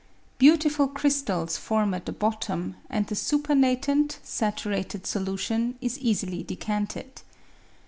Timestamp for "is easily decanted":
5.79-7.21